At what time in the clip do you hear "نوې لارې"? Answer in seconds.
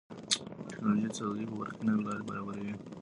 1.87-2.27